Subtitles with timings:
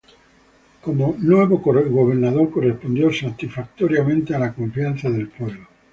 [0.83, 5.67] Como nuevo gobernador correspondió satisfactoriamente a la confianza del pueblo.